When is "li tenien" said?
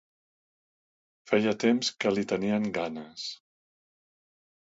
2.15-2.65